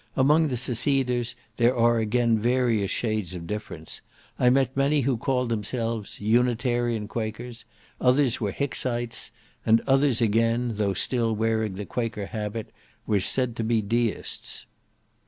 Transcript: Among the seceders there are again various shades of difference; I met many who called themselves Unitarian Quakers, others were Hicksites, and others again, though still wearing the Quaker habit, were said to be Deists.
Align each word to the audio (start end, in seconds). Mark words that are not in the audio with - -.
Among 0.15 0.47
the 0.47 0.57
seceders 0.57 1.35
there 1.57 1.75
are 1.77 1.99
again 1.99 2.39
various 2.39 2.89
shades 2.89 3.35
of 3.35 3.45
difference; 3.45 4.01
I 4.39 4.49
met 4.49 4.75
many 4.75 5.01
who 5.01 5.15
called 5.15 5.49
themselves 5.49 6.19
Unitarian 6.19 7.07
Quakers, 7.07 7.65
others 8.01 8.41
were 8.41 8.51
Hicksites, 8.51 9.29
and 9.63 9.79
others 9.85 10.19
again, 10.19 10.71
though 10.77 10.95
still 10.95 11.35
wearing 11.35 11.75
the 11.75 11.85
Quaker 11.85 12.25
habit, 12.25 12.71
were 13.05 13.19
said 13.19 13.55
to 13.57 13.63
be 13.63 13.83
Deists. 13.83 14.65